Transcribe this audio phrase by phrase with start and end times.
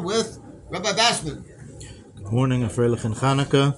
[0.00, 1.44] Shul with Rabbi Bassman.
[2.16, 3.76] Good morning, Afreilich and Chanukah.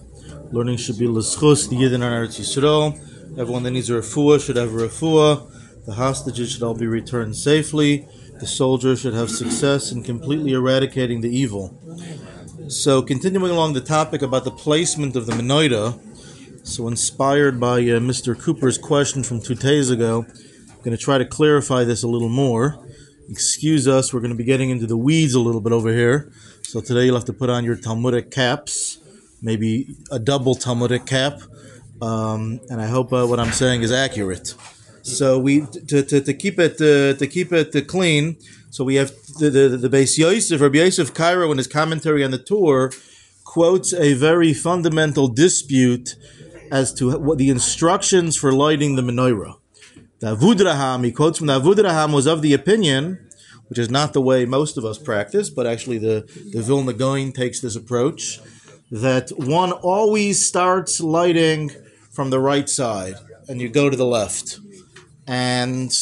[0.53, 2.99] Learning should be l'schus, the Yidden on Eretz Yisrael.
[3.39, 5.85] Everyone that needs a refuah should have a refuah.
[5.87, 8.07] The hostages should all be returned safely.
[8.41, 11.79] The soldiers should have success in completely eradicating the evil.
[12.69, 15.99] So, continuing along the topic about the placement of the menorah,
[16.67, 18.39] so inspired by uh, Mr.
[18.39, 22.29] Cooper's question from two days ago, I'm going to try to clarify this a little
[22.29, 22.79] more.
[23.29, 26.33] Excuse us, we're going to be getting into the weeds a little bit over here.
[26.63, 28.99] So today you'll have to put on your Talmudic caps,
[29.41, 31.41] maybe a double Talmudic cap,
[32.01, 34.55] um, and I hope uh, what I'm saying is accurate.
[35.03, 38.37] So we to, to, to keep it uh, to keep it uh, clean.
[38.71, 42.31] So we have the the, the Beis Yosef, Rabbi Yosef Karo, in his commentary on
[42.31, 42.91] the Tur,
[43.45, 46.17] quotes a very fundamental dispute
[46.71, 49.57] as to what the instructions for lighting the menorah.
[50.23, 53.19] The Avudraham, he quotes from the Avudraham, was of the opinion,
[53.67, 57.33] which is not the way most of us practice, but actually the, the Vilna Gaon
[57.33, 58.39] takes this approach,
[58.93, 61.73] that one always starts lighting
[62.13, 63.17] from the right side
[63.49, 64.61] and you go to the left.
[65.27, 65.93] And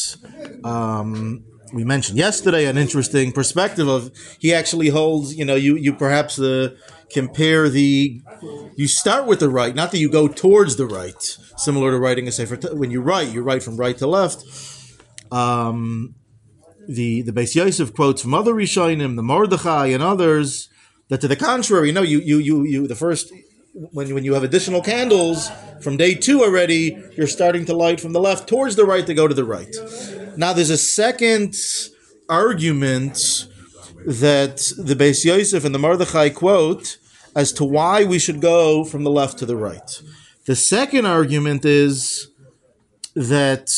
[0.63, 5.93] um, we mentioned yesterday an interesting perspective of he actually holds, you know, you, you
[5.93, 6.77] perhaps the
[7.11, 8.21] compare the
[8.75, 11.21] you start with the right, not that you go towards the right,
[11.57, 12.55] similar to writing a sefer.
[12.73, 14.43] When you write, you write from right to left.
[15.31, 16.15] Um,
[16.87, 20.69] the the Beis Yosef quotes from other Rishonim, the Mordechai and others,
[21.09, 23.31] that to the contrary, no, you you you you the first
[23.73, 25.49] when when you have additional candles
[25.81, 29.13] from day two already, you're starting to light from the left towards the right to
[29.13, 29.75] go to the right.
[30.37, 31.55] Now there's a second
[32.29, 33.47] argument
[34.05, 36.97] that the Beis Yosef and the Mordechai quote
[37.35, 40.01] as to why we should go from the left to the right.
[40.45, 42.27] The second argument is
[43.15, 43.69] that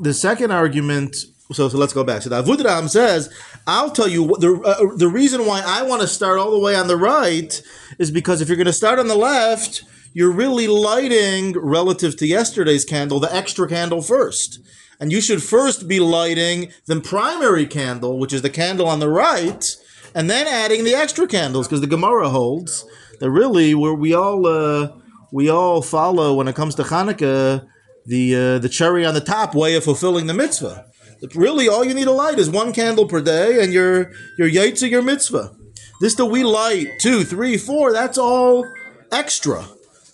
[0.00, 1.16] the second argument.
[1.52, 2.22] So, so let's go back.
[2.22, 3.32] So the Avudraham says,
[3.68, 6.58] "I'll tell you what, the uh, the reason why I want to start all the
[6.58, 7.62] way on the right
[7.98, 12.26] is because if you're going to start on the left, you're really lighting relative to
[12.26, 14.60] yesterday's candle the extra candle first.
[14.98, 19.10] And you should first be lighting the primary candle, which is the candle on the
[19.10, 19.76] right,
[20.14, 22.86] and then adding the extra candles, because the Gemara holds
[23.20, 24.92] that really where we all uh,
[25.32, 27.68] we all follow when it comes to Hanukkah
[28.06, 30.86] the uh, the cherry on the top way of fulfilling the mitzvah.
[31.34, 34.88] Really, all you need to light is one candle per day, and your your yaitza
[34.88, 35.54] your mitzvah.
[36.00, 37.92] This that we light two, three, four.
[37.92, 38.66] That's all
[39.10, 39.66] extra.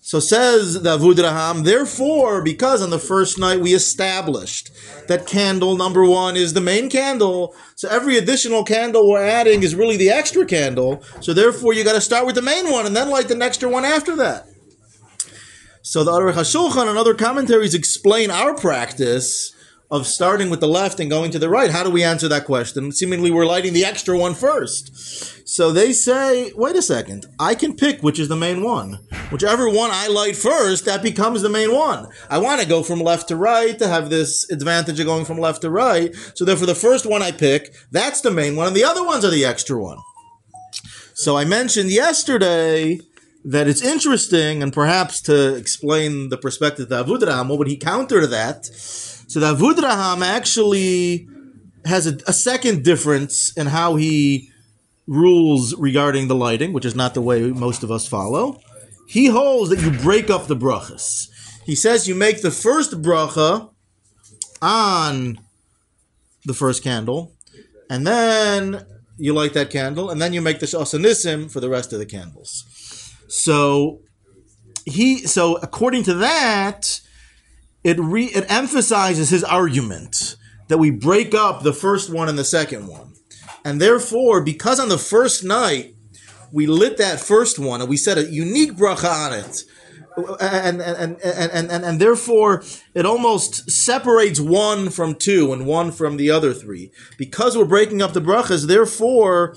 [0.04, 4.70] So says the Avudraham, therefore, because on the first night we established
[5.06, 9.76] that candle number one is the main candle, so every additional candle we're adding is
[9.76, 11.04] really the extra candle.
[11.20, 13.68] So therefore, you got to start with the main one and then light the extra
[13.68, 14.48] one after that.
[15.82, 19.54] So the Aruch HaShulchan and other commentaries explain our practice
[19.92, 21.70] of starting with the left and going to the right.
[21.70, 22.92] How do we answer that question?
[22.92, 25.46] Seemingly we're lighting the extra one first.
[25.46, 29.00] So they say, wait a second, I can pick which is the main one.
[29.30, 32.08] Whichever one I light first, that becomes the main one.
[32.30, 35.36] I want to go from left to right to have this advantage of going from
[35.36, 36.14] left to right.
[36.34, 39.26] So therefore the first one I pick, that's the main one, and the other ones
[39.26, 39.98] are the extra one.
[41.12, 42.98] So I mentioned yesterday
[43.44, 48.22] that it's interesting, and perhaps to explain the perspective of Avudraham, what would he counter
[48.22, 48.70] to that?
[49.26, 51.28] So the Avudraham actually
[51.84, 54.50] has a, a, second difference in how he
[55.06, 58.60] rules regarding the lighting, which is not the way most of us follow.
[59.08, 61.28] He holds that you break up the brachas.
[61.64, 63.70] He says you make the first bracha
[64.60, 65.38] on
[66.44, 67.32] the first candle,
[67.90, 68.86] and then
[69.18, 71.98] you light that candle, and then you make the She'asa Nissim for the rest of
[71.98, 72.64] the candles.
[73.28, 74.00] So
[74.84, 77.00] he, so according to that,
[77.84, 80.36] it re, it emphasizes his argument
[80.68, 83.14] that we break up the first one and the second one.
[83.64, 85.94] And therefore, because on the first night
[86.52, 89.64] we lit that first one and we set a unique bracha on it,
[90.40, 92.62] and and, and, and, and, and therefore
[92.94, 96.90] it almost separates one from two and one from the other three.
[97.16, 99.56] Because we're breaking up the brachas, therefore,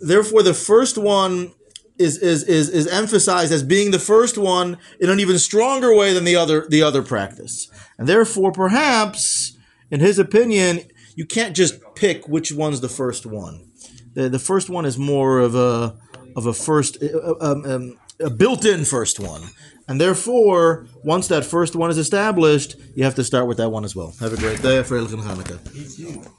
[0.00, 1.52] therefore the first one
[1.98, 6.12] is, is, is, is emphasized as being the first one in an even stronger way
[6.12, 7.68] than the other the other practice.
[7.98, 9.56] And therefore, perhaps,
[9.90, 10.80] in his opinion,
[11.14, 13.70] you can't just pick which one's the first one.
[14.14, 15.96] The, the first one is more of a
[16.36, 17.02] of a first
[17.40, 19.42] um, um, a built-in first one.
[19.88, 23.84] And therefore, once that first one is established, you have to start with that one
[23.84, 24.14] as well.
[24.20, 26.30] Have a great day for Hanukkah.